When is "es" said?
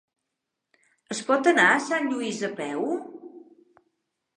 1.17-1.21